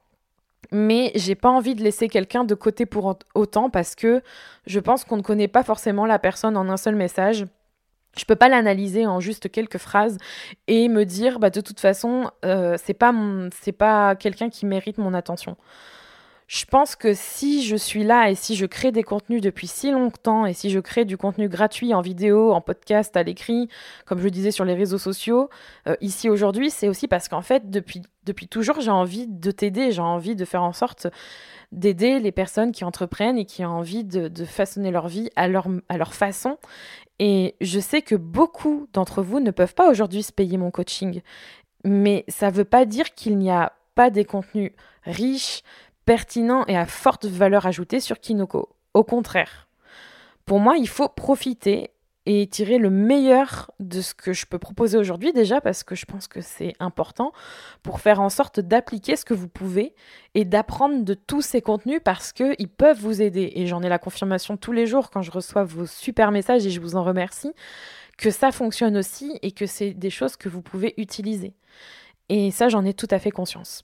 mais 0.71 1.11
j'ai 1.15 1.35
pas 1.35 1.49
envie 1.49 1.73
de 1.73 1.83
laisser 1.83 2.07
quelqu'un 2.07 2.43
de 2.43 2.53
côté 2.53 2.85
pour 2.85 3.17
autant 3.33 3.69
parce 3.69 3.95
que 3.95 4.21
je 4.67 4.79
pense 4.79 5.03
qu'on 5.05 5.17
ne 5.17 5.21
connaît 5.21 5.47
pas 5.47 5.63
forcément 5.63 6.05
la 6.05 6.19
personne 6.19 6.55
en 6.55 6.69
un 6.69 6.77
seul 6.77 6.95
message 6.95 7.45
je 8.17 8.25
peux 8.25 8.35
pas 8.35 8.49
l'analyser 8.49 9.05
en 9.07 9.19
juste 9.19 9.49
quelques 9.51 9.77
phrases 9.77 10.17
et 10.67 10.89
me 10.89 11.05
dire 11.05 11.39
bah 11.39 11.49
de 11.49 11.61
toute 11.61 11.79
façon 11.79 12.29
euh, 12.45 12.77
c'est 12.83 12.93
pas 12.93 13.13
c'est 13.61 13.71
pas 13.71 14.15
quelqu'un 14.15 14.49
qui 14.49 14.65
mérite 14.65 14.97
mon 14.97 15.13
attention. 15.13 15.55
Je 16.51 16.65
pense 16.65 16.97
que 16.97 17.13
si 17.13 17.63
je 17.63 17.77
suis 17.77 18.03
là 18.03 18.29
et 18.29 18.35
si 18.35 18.57
je 18.57 18.65
crée 18.65 18.91
des 18.91 19.03
contenus 19.03 19.39
depuis 19.39 19.67
si 19.67 19.89
longtemps 19.89 20.45
et 20.45 20.51
si 20.51 20.69
je 20.69 20.81
crée 20.81 21.05
du 21.05 21.15
contenu 21.15 21.47
gratuit 21.47 21.93
en 21.93 22.01
vidéo, 22.01 22.51
en 22.51 22.59
podcast, 22.59 23.15
à 23.15 23.23
l'écrit, 23.23 23.69
comme 24.05 24.19
je 24.19 24.27
disais 24.27 24.51
sur 24.51 24.65
les 24.65 24.73
réseaux 24.73 24.97
sociaux, 24.97 25.49
euh, 25.87 25.95
ici 26.01 26.29
aujourd'hui, 26.29 26.69
c'est 26.69 26.89
aussi 26.89 27.07
parce 27.07 27.29
qu'en 27.29 27.41
fait, 27.41 27.69
depuis, 27.69 28.01
depuis 28.25 28.49
toujours, 28.49 28.81
j'ai 28.81 28.91
envie 28.91 29.27
de 29.27 29.49
t'aider, 29.49 29.93
j'ai 29.93 30.01
envie 30.01 30.35
de 30.35 30.43
faire 30.43 30.61
en 30.61 30.73
sorte 30.73 31.07
d'aider 31.71 32.19
les 32.19 32.33
personnes 32.33 32.73
qui 32.73 32.83
entreprennent 32.83 33.37
et 33.37 33.45
qui 33.45 33.63
ont 33.63 33.69
envie 33.69 34.03
de, 34.03 34.27
de 34.27 34.43
façonner 34.43 34.91
leur 34.91 35.07
vie 35.07 35.29
à 35.37 35.47
leur, 35.47 35.69
à 35.87 35.97
leur 35.97 36.13
façon. 36.13 36.57
Et 37.19 37.55
je 37.61 37.79
sais 37.79 38.01
que 38.01 38.15
beaucoup 38.15 38.89
d'entre 38.91 39.23
vous 39.23 39.39
ne 39.39 39.51
peuvent 39.51 39.73
pas 39.73 39.89
aujourd'hui 39.89 40.21
se 40.21 40.33
payer 40.33 40.57
mon 40.57 40.69
coaching. 40.69 41.21
Mais 41.85 42.25
ça 42.27 42.51
ne 42.51 42.55
veut 42.55 42.65
pas 42.65 42.83
dire 42.83 43.13
qu'il 43.13 43.37
n'y 43.37 43.49
a 43.51 43.71
pas 43.95 44.09
des 44.09 44.25
contenus 44.25 44.71
riches, 45.03 45.63
pertinents 46.05 46.65
et 46.67 46.77
à 46.77 46.85
forte 46.85 47.25
valeur 47.25 47.65
ajoutée 47.65 47.99
sur 47.99 48.19
Kinoko. 48.19 48.69
Au 48.93 49.03
contraire. 49.03 49.67
Pour 50.45 50.59
moi, 50.59 50.77
il 50.77 50.87
faut 50.87 51.07
profiter 51.07 51.91
et 52.25 52.45
tirer 52.47 52.77
le 52.77 52.91
meilleur 52.91 53.71
de 53.79 53.99
ce 54.01 54.13
que 54.13 54.31
je 54.31 54.45
peux 54.45 54.59
proposer 54.59 54.97
aujourd'hui 54.97 55.33
déjà 55.33 55.59
parce 55.59 55.83
que 55.83 55.95
je 55.95 56.05
pense 56.05 56.27
que 56.27 56.41
c'est 56.41 56.73
important 56.79 57.31
pour 57.81 57.99
faire 57.99 58.21
en 58.21 58.29
sorte 58.29 58.59
d'appliquer 58.59 59.15
ce 59.15 59.25
que 59.25 59.33
vous 59.33 59.47
pouvez 59.47 59.95
et 60.35 60.45
d'apprendre 60.45 61.03
de 61.03 61.15
tous 61.15 61.41
ces 61.41 61.61
contenus 61.61 61.99
parce 62.03 62.31
qu'ils 62.31 62.69
peuvent 62.69 62.99
vous 62.99 63.21
aider. 63.21 63.53
Et 63.55 63.65
j'en 63.65 63.81
ai 63.81 63.89
la 63.89 63.97
confirmation 63.97 64.55
tous 64.55 64.71
les 64.71 64.85
jours 64.85 65.09
quand 65.09 65.23
je 65.23 65.31
reçois 65.31 65.63
vos 65.63 65.87
super 65.87 66.31
messages 66.31 66.65
et 66.65 66.69
je 66.69 66.79
vous 66.79 66.95
en 66.95 67.03
remercie 67.03 67.53
que 68.17 68.29
ça 68.29 68.51
fonctionne 68.51 68.97
aussi 68.97 69.39
et 69.41 69.51
que 69.51 69.65
c'est 69.65 69.93
des 69.93 70.11
choses 70.11 70.35
que 70.35 70.47
vous 70.47 70.61
pouvez 70.61 70.93
utiliser. 70.97 71.55
Et 72.29 72.51
ça, 72.51 72.69
j'en 72.69 72.85
ai 72.85 72.93
tout 72.93 73.07
à 73.09 73.17
fait 73.17 73.31
conscience. 73.31 73.83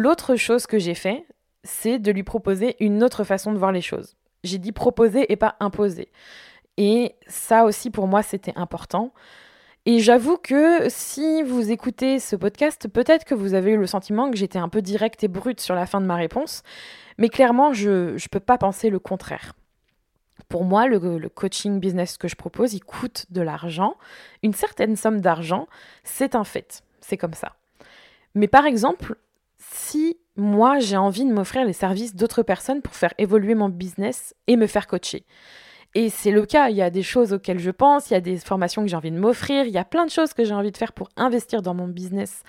L'autre 0.00 0.36
chose 0.36 0.68
que 0.68 0.78
j'ai 0.78 0.94
fait, 0.94 1.26
c'est 1.64 1.98
de 1.98 2.12
lui 2.12 2.22
proposer 2.22 2.76
une 2.78 3.02
autre 3.02 3.24
façon 3.24 3.50
de 3.52 3.58
voir 3.58 3.72
les 3.72 3.80
choses. 3.80 4.16
J'ai 4.44 4.58
dit 4.58 4.70
proposer 4.70 5.32
et 5.32 5.34
pas 5.34 5.56
imposer. 5.58 6.12
Et 6.76 7.16
ça 7.26 7.64
aussi, 7.64 7.90
pour 7.90 8.06
moi, 8.06 8.22
c'était 8.22 8.52
important. 8.54 9.12
Et 9.86 9.98
j'avoue 9.98 10.36
que 10.36 10.88
si 10.88 11.42
vous 11.42 11.72
écoutez 11.72 12.20
ce 12.20 12.36
podcast, 12.36 12.86
peut-être 12.86 13.24
que 13.24 13.34
vous 13.34 13.54
avez 13.54 13.72
eu 13.72 13.76
le 13.76 13.88
sentiment 13.88 14.30
que 14.30 14.36
j'étais 14.36 14.60
un 14.60 14.68
peu 14.68 14.82
directe 14.82 15.24
et 15.24 15.28
brute 15.28 15.60
sur 15.60 15.74
la 15.74 15.84
fin 15.84 16.00
de 16.00 16.06
ma 16.06 16.14
réponse, 16.14 16.62
mais 17.18 17.28
clairement, 17.28 17.72
je 17.72 18.12
ne 18.12 18.28
peux 18.30 18.38
pas 18.38 18.56
penser 18.56 18.90
le 18.90 19.00
contraire. 19.00 19.54
Pour 20.48 20.62
moi, 20.62 20.86
le, 20.86 21.28
coaching 21.28 21.80
business 21.80 22.18
que 22.18 22.28
je 22.28 22.36
propose, 22.36 22.72
il 22.72 22.84
coûte 22.84 23.26
de 23.30 23.40
l'argent, 23.40 23.96
une 24.44 24.54
certaine 24.54 24.94
somme 24.94 25.20
d'argent, 25.20 25.66
c'est 26.04 26.36
un 26.36 26.44
fait, 26.44 26.84
c'est 27.00 27.16
comme 27.16 27.34
ça. 27.34 27.56
Mais 28.36 28.46
par 28.46 28.64
exemple, 28.64 29.16
si 29.78 30.18
moi 30.36 30.78
j'ai 30.78 30.96
envie 30.96 31.24
de 31.24 31.32
m'offrir 31.32 31.64
les 31.64 31.72
services 31.72 32.14
d'autres 32.14 32.42
personnes 32.42 32.82
pour 32.82 32.94
faire 32.94 33.14
évoluer 33.18 33.54
mon 33.54 33.68
business 33.68 34.34
et 34.46 34.56
me 34.56 34.66
faire 34.66 34.86
coacher, 34.86 35.24
et 35.94 36.10
c'est 36.10 36.30
le 36.30 36.44
cas, 36.44 36.68
il 36.68 36.76
y 36.76 36.82
a 36.82 36.90
des 36.90 37.02
choses 37.02 37.32
auxquelles 37.32 37.58
je 37.58 37.70
pense, 37.70 38.10
il 38.10 38.14
y 38.14 38.16
a 38.16 38.20
des 38.20 38.36
formations 38.36 38.82
que 38.82 38.88
j'ai 38.88 38.96
envie 38.96 39.10
de 39.10 39.18
m'offrir, 39.18 39.64
il 39.64 39.72
y 39.72 39.78
a 39.78 39.84
plein 39.84 40.04
de 40.04 40.10
choses 40.10 40.34
que 40.34 40.44
j'ai 40.44 40.54
envie 40.54 40.70
de 40.70 40.76
faire 40.76 40.92
pour 40.92 41.08
investir 41.16 41.62
dans 41.62 41.74
mon 41.74 41.88
business 41.88 42.42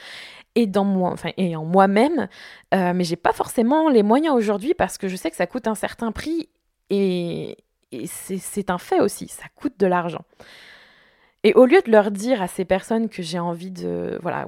et 0.56 0.68
dans 0.68 0.84
moi, 0.84 1.12
enfin 1.12 1.32
et 1.38 1.56
en 1.56 1.64
moi-même, 1.64 2.28
euh, 2.74 2.94
mais 2.94 3.04
j'ai 3.04 3.16
pas 3.16 3.32
forcément 3.32 3.90
les 3.90 4.04
moyens 4.04 4.36
aujourd'hui 4.36 4.74
parce 4.74 4.98
que 4.98 5.08
je 5.08 5.16
sais 5.16 5.30
que 5.30 5.38
ça 5.38 5.48
coûte 5.48 5.68
un 5.68 5.76
certain 5.76 6.12
prix 6.12 6.50
et, 6.90 7.58
et 7.92 8.08
c'est 8.08 8.70
un 8.70 8.78
fait 8.78 9.00
aussi, 9.00 9.30
ça 9.30 9.46
coûte 9.56 9.80
de 9.80 9.88
l'argent. 9.88 10.26
Et 11.46 11.54
au 11.54 11.66
lieu 11.66 11.82
de 11.86 11.92
leur 11.92 12.12
dire 12.12 12.42
à 12.42 12.48
ces 12.48 12.66
personnes 12.66 13.08
que 13.08 13.24
j'ai 13.24 13.40
envie 13.40 13.72
de, 13.72 14.20
voilà, 14.22 14.46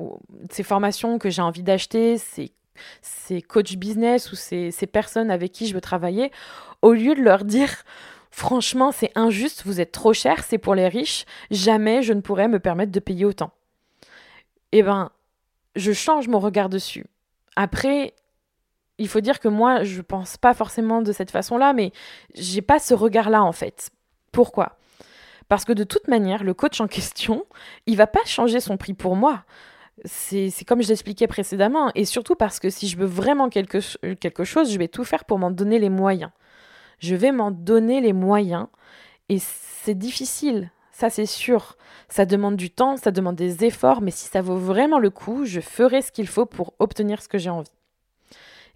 ces 0.50 0.63
formations 0.63 1.17
que 1.17 1.29
j'ai 1.29 1.41
envie 1.41 1.63
d'acheter, 1.63 2.17
ces, 2.17 2.51
ces 3.01 3.41
coachs 3.41 3.75
business 3.75 4.31
ou 4.31 4.35
ces, 4.35 4.71
ces 4.71 4.88
personnes 4.88 5.31
avec 5.31 5.51
qui 5.51 5.67
je 5.67 5.73
veux 5.73 5.81
travailler, 5.81 6.31
au 6.81 6.93
lieu 6.93 7.15
de 7.15 7.21
leur 7.21 7.43
dire 7.43 7.83
Franchement, 8.31 8.93
c'est 8.93 9.11
injuste, 9.15 9.63
vous 9.65 9.81
êtes 9.81 9.91
trop 9.91 10.13
cher, 10.13 10.45
c'est 10.45 10.57
pour 10.57 10.73
les 10.73 10.88
riches, 10.88 11.25
jamais 11.51 12.01
je 12.01 12.13
ne 12.13 12.21
pourrais 12.21 12.47
me 12.47 12.59
permettre 12.59 12.91
de 12.91 13.00
payer 13.01 13.25
autant. 13.25 13.51
Eh 14.71 14.83
ben, 14.83 15.11
je 15.75 15.91
change 15.91 16.29
mon 16.29 16.39
regard 16.39 16.69
dessus. 16.69 17.05
Après, 17.57 18.13
il 18.97 19.09
faut 19.09 19.19
dire 19.19 19.41
que 19.41 19.50
moi, 19.50 19.83
je 19.83 20.01
pense 20.01 20.38
pas 20.38 20.53
forcément 20.53 21.01
de 21.01 21.11
cette 21.11 21.29
façon-là, 21.29 21.73
mais 21.73 21.91
j'ai 22.33 22.61
pas 22.61 22.79
ce 22.79 22.93
regard-là 22.93 23.43
en 23.43 23.51
fait. 23.51 23.91
Pourquoi? 24.31 24.77
Parce 25.50 25.65
que 25.65 25.73
de 25.73 25.83
toute 25.83 26.07
manière, 26.07 26.45
le 26.45 26.53
coach 26.53 26.79
en 26.79 26.88
question, 26.88 27.45
il 27.85 27.97
va 27.97 28.07
pas 28.07 28.23
changer 28.25 28.61
son 28.61 28.77
prix 28.77 28.93
pour 28.93 29.17
moi. 29.17 29.43
C'est 30.05 30.51
comme 30.65 30.81
je 30.81 30.88
l'expliquais 30.88 31.27
précédemment, 31.27 31.91
et 31.96 32.05
surtout 32.05 32.36
parce 32.36 32.60
que 32.60 32.70
si 32.70 32.88
je 32.88 32.98
veux 32.98 33.05
vraiment 33.05 33.50
quelque, 33.50 33.79
quelque 34.15 34.43
chose, 34.43 34.72
je 34.72 34.77
vais 34.79 34.88
tout 34.88 35.03
faire 35.03 35.25
pour 35.25 35.38
m'en 35.38 35.51
donner 35.51 35.77
les 35.77 35.89
moyens 35.89 36.31
je 37.01 37.15
vais 37.15 37.31
m'en 37.31 37.51
donner 37.51 38.00
les 38.00 38.13
moyens. 38.13 38.67
Et 39.27 39.39
c'est 39.39 39.98
difficile, 39.98 40.72
ça 40.91 41.10
c'est 41.10 41.25
sûr. 41.25 41.77
Ça 42.08 42.25
demande 42.25 42.55
du 42.55 42.70
temps, 42.70 42.96
ça 42.96 43.12
demande 43.12 43.36
des 43.36 43.65
efforts, 43.65 44.01
mais 44.01 44.12
si 44.12 44.27
ça 44.27 44.41
vaut 44.41 44.58
vraiment 44.58 45.00
le 45.00 45.10
coup, 45.10 45.46
je 45.46 45.60
ferai 45.60 46.01
ce 46.01 46.12
qu'il 46.12 46.27
faut 46.27 46.46
pour 46.46 46.74
obtenir 46.79 47.22
ce 47.22 47.27
que 47.27 47.38
j'ai 47.38 47.50
envie. 47.50 47.72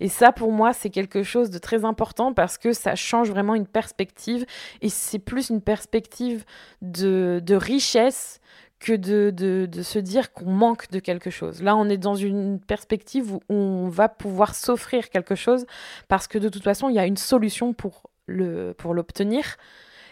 Et 0.01 0.09
ça, 0.09 0.33
pour 0.33 0.51
moi, 0.51 0.73
c'est 0.73 0.89
quelque 0.89 1.23
chose 1.23 1.49
de 1.49 1.57
très 1.57 1.85
important 1.85 2.33
parce 2.33 2.57
que 2.57 2.73
ça 2.73 2.95
change 2.95 3.29
vraiment 3.29 3.55
une 3.55 3.67
perspective 3.67 4.45
et 4.81 4.89
c'est 4.89 5.19
plus 5.19 5.49
une 5.49 5.61
perspective 5.61 6.43
de, 6.81 7.41
de 7.41 7.55
richesse 7.55 8.41
que 8.79 8.93
de, 8.93 9.31
de, 9.31 9.65
de 9.65 9.81
se 9.81 9.99
dire 9.99 10.33
qu'on 10.33 10.51
manque 10.51 10.89
de 10.91 10.99
quelque 10.99 11.29
chose. 11.29 11.61
Là, 11.61 11.75
on 11.75 11.89
est 11.89 11.97
dans 11.97 12.15
une 12.15 12.59
perspective 12.59 13.33
où 13.33 13.41
on 13.49 13.87
va 13.87 14.09
pouvoir 14.09 14.53
s'offrir 14.53 15.09
quelque 15.09 15.35
chose 15.35 15.65
parce 16.07 16.27
que 16.27 16.37
de 16.37 16.49
toute 16.49 16.63
façon, 16.63 16.89
il 16.89 16.95
y 16.95 16.99
a 16.99 17.05
une 17.05 17.17
solution 17.17 17.73
pour 17.73 18.09
le, 18.27 18.73
pour 18.73 18.93
l'obtenir. 18.93 19.57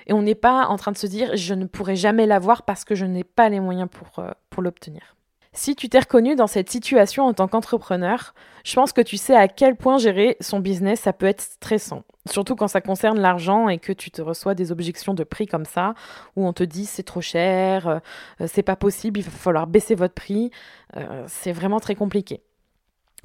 Et 0.07 0.13
on 0.13 0.21
n'est 0.21 0.35
pas 0.35 0.67
en 0.67 0.77
train 0.77 0.91
de 0.91 0.97
se 0.97 1.07
dire 1.07 1.35
je 1.35 1.53
ne 1.53 1.65
pourrai 1.65 1.95
jamais 1.95 2.25
l'avoir 2.25 2.63
parce 2.63 2.83
que 2.83 2.95
je 2.95 3.05
n'ai 3.05 3.23
pas 3.23 3.49
les 3.49 3.59
moyens 3.59 3.89
pour, 3.89 4.19
euh, 4.19 4.31
pour 4.49 4.63
l'obtenir. 4.63 5.15
Si 5.55 5.75
tu 5.75 5.87
t'es 5.87 5.99
reconnu 5.99 6.35
dans 6.35 6.47
cette 6.47 6.71
situation 6.71 7.25
en 7.25 7.33
tant 7.33 7.47
qu'entrepreneur, 7.47 8.33
je 8.63 8.73
pense 8.73 8.91
que 8.91 9.01
tu 9.01 9.17
sais 9.17 9.35
à 9.35 9.47
quel 9.47 9.75
point 9.75 9.99
gérer 9.99 10.35
son 10.41 10.59
business, 10.59 11.01
ça 11.01 11.13
peut 11.13 11.27
être 11.27 11.41
stressant. 11.41 12.03
Surtout 12.27 12.55
quand 12.55 12.67
ça 12.67 12.81
concerne 12.81 13.19
l'argent 13.19 13.69
et 13.69 13.77
que 13.77 13.93
tu 13.93 14.09
te 14.09 14.21
reçois 14.21 14.55
des 14.55 14.71
objections 14.71 15.13
de 15.13 15.23
prix 15.23 15.45
comme 15.45 15.65
ça, 15.65 15.93
où 16.35 16.47
on 16.47 16.53
te 16.53 16.63
dit 16.63 16.85
c'est 16.85 17.03
trop 17.03 17.21
cher, 17.21 17.87
euh, 17.87 17.99
c'est 18.47 18.63
pas 18.63 18.75
possible, 18.75 19.19
il 19.19 19.23
va 19.23 19.31
falloir 19.31 19.67
baisser 19.67 19.93
votre 19.93 20.15
prix. 20.15 20.49
Euh, 20.97 21.23
c'est 21.27 21.51
vraiment 21.51 21.79
très 21.79 21.95
compliqué. 21.95 22.41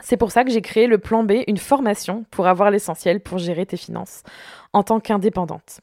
C'est 0.03 0.19
pour 0.19 0.31
ça 0.31 0.45
que 0.45 0.51
j'ai 0.51 0.63
créé 0.63 0.87
le 0.87 0.99
plan 0.99 1.25
B, 1.25 1.33
une 1.47 1.57
formation 1.57 2.25
pour 2.31 2.47
avoir 2.47 2.71
l'essentiel 2.71 3.21
pour 3.21 3.39
gérer 3.39 3.65
tes 3.65 3.77
finances 3.79 4.23
en 4.73 4.83
tant 4.83 5.01
qu'indépendante. 5.01 5.81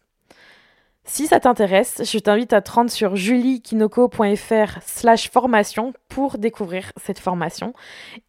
Si 1.07 1.27
ça 1.27 1.39
t'intéresse, 1.39 2.01
je 2.03 2.17
t'invite 2.17 2.51
à 2.51 2.61
te 2.61 2.71
rendre 2.71 2.89
sur 2.89 3.15
juliekinoko.fr 3.15 4.79
slash 4.83 5.29
formation 5.29 5.93
pour 6.09 6.39
découvrir 6.39 6.91
cette 6.97 7.19
formation. 7.19 7.73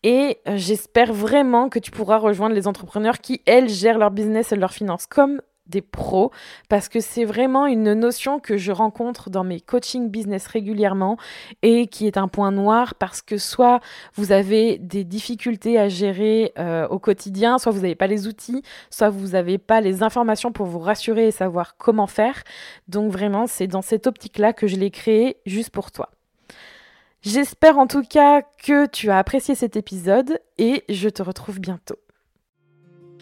Et 0.03 0.39
euh, 0.47 0.59
j'espère 0.59 1.15
vraiment 1.15 1.71
que 1.71 1.79
tu 1.79 1.91
pourras 1.91 2.19
rejoindre 2.19 2.55
les 2.55 2.69
entrepreneurs 2.69 3.21
qui, 3.21 3.41
elles, 3.47 3.71
gèrent 3.71 3.99
leur 3.99 4.11
business 4.11 4.53
et 4.53 4.57
leurs 4.57 4.75
finances 4.75 5.07
comme 5.07 5.41
des 5.69 5.83
pros 5.83 6.31
parce 6.69 6.89
que 6.89 7.01
c'est 7.01 7.25
vraiment 7.25 7.67
une 7.67 7.95
notion 7.95 8.39
que 8.39 8.57
je 8.57 8.73
rencontre 8.73 9.31
dans 9.31 9.45
mes 9.45 9.61
coaching 9.61 10.11
business 10.11 10.47
régulièrement 10.47 11.17
et 11.63 11.87
qui 11.87 12.07
est 12.07 12.17
un 12.17 12.29
point 12.29 12.53
noir 12.53 12.95
parce 12.95 13.23
que 13.23 13.39
soit 13.39 13.81
vous 14.15 14.33
avez 14.33 14.79
des 14.79 15.05
difficultés 15.05 15.79
à 15.79 15.89
gérer 15.89 16.53
euh, 16.59 16.87
au 16.89 16.99
quotidien, 16.99 17.59
soit 17.59 17.73
vous 17.73 17.81
n'avez 17.81 17.95
pas 17.95 18.07
les 18.07 18.27
outils, 18.27 18.63
soit 18.91 19.11
vous 19.11 19.29
n'avez 19.29 19.59
pas 19.59 19.81
les 19.81 20.03
informations 20.03 20.53
pour 20.53 20.67
vous 20.67 20.79
rassurer 20.79 21.29
et 21.29 21.31
savoir 21.31 21.77
comment 21.77 22.07
faire. 22.07 22.43
Donc 22.89 23.11
vraiment, 23.11 23.47
c'est 23.47 23.67
dans 23.67 23.83
cette 23.83 24.07
optique-là 24.07 24.53
que 24.53 24.67
je 24.67 24.77
l'ai 24.77 24.91
créé 24.91 25.37
juste 25.47 25.71
pour 25.71 25.91
toi. 25.91 26.11
J'espère 27.23 27.79
en 27.79 27.87
tout 27.87 28.03
cas 28.03 28.43
que 28.43 28.87
tu 28.87 29.11
as 29.11 29.19
apprécié 29.19 29.55
cet 29.55 29.77
épisode 29.77 30.39
et 30.59 30.85
je 30.89 31.09
te 31.09 31.23
retrouve 31.23 31.59
bientôt. 31.59 31.97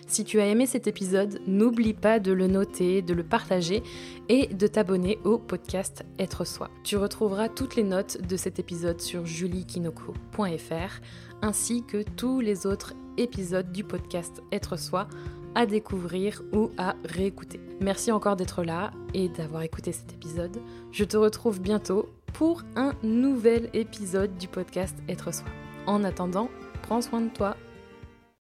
Si 0.06 0.25
tu 0.25 0.40
as 0.40 0.46
aimé 0.46 0.66
cet 0.66 0.87
épisode, 0.87 1.40
n'oublie 1.46 1.94
pas 1.94 2.20
de 2.20 2.32
le 2.32 2.46
noter, 2.46 3.02
de 3.02 3.14
le 3.14 3.25
partager 3.25 3.82
et 4.28 4.46
de 4.46 4.66
t'abonner 4.66 5.18
au 5.25 5.38
podcast 5.38 6.04
Être 6.18 6.44
Soi. 6.44 6.70
Tu 6.84 6.96
retrouveras 6.96 7.49
toutes 7.49 7.76
les 7.76 7.84
notes 7.84 8.20
de 8.23 8.37
cet 8.37 8.58
épisode 8.58 9.00
sur 9.00 9.26
juliekinoko.fr 9.26 11.00
ainsi 11.42 11.84
que 11.84 12.02
tous 12.02 12.40
les 12.40 12.66
autres 12.66 12.94
épisodes 13.16 13.70
du 13.73 13.84
podcast 13.84 14.42
Être 14.52 14.78
Soi 14.78 15.08
à 15.54 15.66
découvrir 15.66 16.42
ou 16.52 16.70
à 16.78 16.96
réécouter. 17.04 17.61
Merci 17.80 18.11
encore 18.12 18.37
d'être 18.37 18.64
là 18.64 18.90
et 19.14 19.28
d'avoir 19.28 19.62
écouté 19.62 19.92
cet 19.92 20.12
épisode. 20.12 20.58
Je 20.90 21.04
te 21.04 21.16
retrouve 21.16 21.61
bientôt 21.61 22.08
pour 22.32 22.62
un 22.76 22.92
nouvel 23.02 23.70
épisode 23.73 24.37
du 24.37 24.49
podcast 24.49 24.96
Être 25.08 25.32
Soi. 25.32 25.46
En 25.87 26.02
attendant, 26.02 26.49
prends 26.82 27.00
soin 27.00 27.20
de 27.20 27.28
toi 27.28 27.56